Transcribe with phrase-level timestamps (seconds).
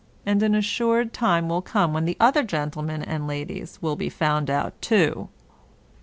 [0.25, 4.49] And an assured time will come when the other gentlemen and ladies will be found
[4.49, 5.29] out too.